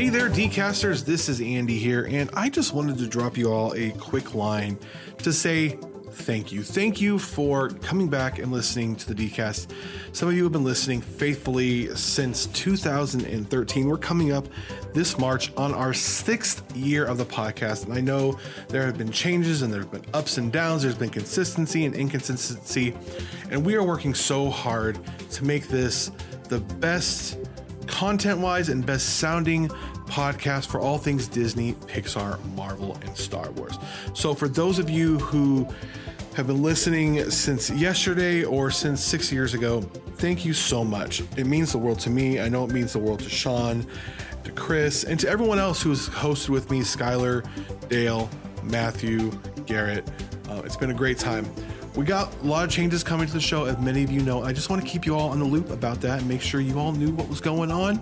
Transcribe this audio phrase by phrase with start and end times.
[0.00, 1.04] Hey there, Dcasters.
[1.04, 4.78] This is Andy here, and I just wanted to drop you all a quick line
[5.18, 5.78] to say
[6.12, 6.62] thank you.
[6.62, 9.70] Thank you for coming back and listening to the Dcast.
[10.14, 13.86] Some of you have been listening faithfully since 2013.
[13.86, 14.48] We're coming up
[14.94, 18.38] this March on our sixth year of the podcast, and I know
[18.68, 20.80] there have been changes and there have been ups and downs.
[20.80, 22.96] There's been consistency and inconsistency,
[23.50, 24.98] and we are working so hard
[25.32, 26.10] to make this
[26.48, 27.36] the best
[27.90, 29.68] content wise and best sounding
[30.06, 33.78] podcast for all things Disney, Pixar, Marvel, and Star Wars.
[34.14, 35.66] So, for those of you who
[36.34, 39.80] have been listening since yesterday or since six years ago,
[40.16, 41.22] thank you so much.
[41.36, 42.40] It means the world to me.
[42.40, 43.84] I know it means the world to Sean,
[44.44, 47.46] to Chris, and to everyone else who's hosted with me Skylar,
[47.88, 48.30] Dale,
[48.62, 49.32] Matthew,
[49.66, 50.08] Garrett.
[50.48, 51.44] Uh, it's been a great time.
[51.96, 54.44] We got a lot of changes coming to the show, as many of you know.
[54.44, 56.60] I just want to keep you all on the loop about that and make sure
[56.60, 58.00] you all knew what was going on.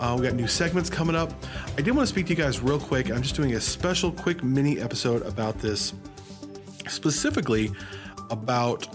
[0.00, 1.32] Uh, we got new segments coming up.
[1.76, 3.10] I did want to speak to you guys real quick.
[3.10, 5.94] I'm just doing a special, quick mini episode about this,
[6.88, 7.70] specifically
[8.30, 8.88] about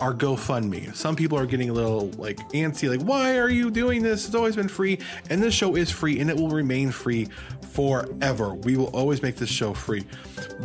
[0.00, 0.94] our GoFundMe.
[0.94, 4.26] Some people are getting a little like antsy, like, why are you doing this?
[4.26, 5.00] It's always been free.
[5.30, 7.28] And this show is free and it will remain free
[7.72, 8.54] forever.
[8.54, 10.04] We will always make this show free.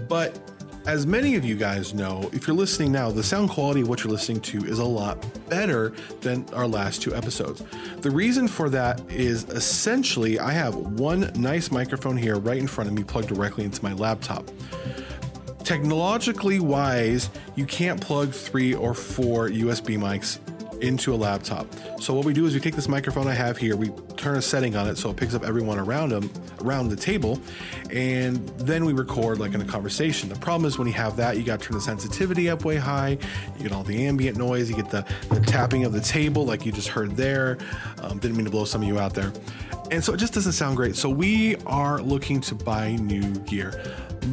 [0.07, 0.52] But
[0.85, 4.03] as many of you guys know, if you're listening now, the sound quality of what
[4.03, 5.17] you're listening to is a lot
[5.49, 7.63] better than our last two episodes.
[8.01, 12.89] The reason for that is essentially I have one nice microphone here right in front
[12.89, 14.49] of me plugged directly into my laptop.
[15.63, 20.39] Technologically wise, you can't plug three or four USB mics
[20.81, 21.67] into a laptop.
[21.99, 24.41] So what we do is we take this microphone I have here, we turn a
[24.41, 27.39] setting on it so it picks up everyone around them around the table,
[27.91, 30.29] and then we record like in a conversation.
[30.29, 32.77] The problem is when you have that, you got to turn the sensitivity up way
[32.77, 33.17] high.
[33.57, 34.69] You get all the ambient noise.
[34.69, 37.57] You get the, the tapping of the table like you just heard there.
[38.01, 39.31] Um, didn't mean to blow some of you out there.
[39.91, 40.95] And so it just doesn't sound great.
[40.95, 43.81] So we are looking to buy new gear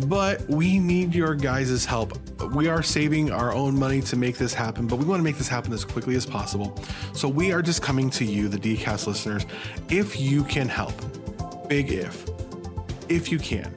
[0.06, 2.16] but we need your guys' help.
[2.54, 5.36] We are saving our own money to make this happen, but we want to make
[5.36, 6.78] this happen as quickly as possible.
[7.12, 9.46] So we are just coming to you, the DCAST listeners,
[9.88, 10.94] if you can help.
[11.68, 12.26] Big if.
[13.08, 13.74] If you can.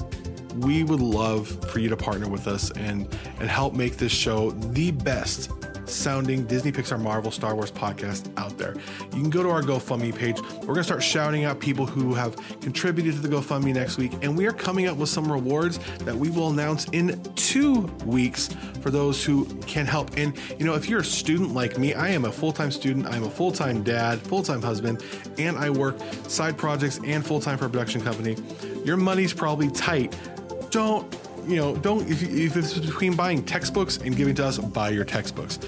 [0.57, 3.07] We would love for you to partner with us and
[3.39, 5.51] and help make this show the best
[5.85, 8.75] sounding Disney, Pixar, Marvel, Star Wars podcast out there.
[9.13, 10.41] You can go to our GoFundMe page.
[10.41, 14.13] We're going to start shouting out people who have contributed to the GoFundMe next week,
[14.21, 18.49] and we are coming up with some rewards that we will announce in two weeks
[18.81, 20.17] for those who can help.
[20.17, 23.07] And, you know, if you're a student like me, I am a full time student,
[23.07, 25.03] I'm a full time dad, full time husband,
[25.37, 28.35] and I work side projects and full time for a production company.
[28.83, 30.15] Your money's probably tight.
[30.69, 31.13] Don't
[31.47, 35.05] you know, don't if, if it's between buying textbooks and giving to us, buy your
[35.05, 35.59] textbooks.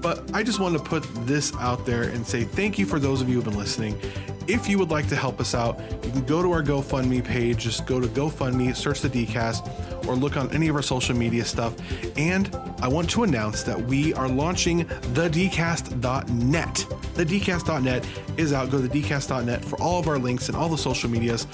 [0.00, 3.20] But I just want to put this out there and say thank you for those
[3.20, 3.98] of you who've been listening.
[4.46, 7.58] If you would like to help us out, you can go to our GoFundMe page.
[7.58, 11.44] Just go to GoFundMe, search the DCast, or look on any of our social media
[11.44, 11.74] stuff.
[12.18, 14.78] And I want to announce that we are launching
[15.14, 16.86] the DCast.net.
[17.14, 18.06] The DCast.net
[18.36, 18.70] is out.
[18.70, 21.46] Go to the DCast.net for all of our links and all the social medias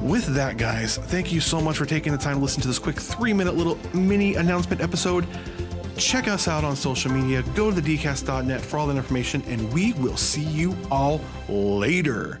[0.00, 2.78] with that, guys, thank you so much for taking the time to listen to this
[2.78, 5.26] quick three minute little mini announcement episode.
[5.96, 7.42] Check us out on social media.
[7.54, 12.40] Go to the dcast.net for all that information, and we will see you all later.